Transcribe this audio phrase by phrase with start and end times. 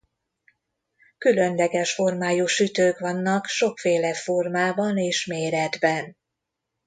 [1.17, 6.17] Különleges formájú sütők vannak sokféle formában és méretben.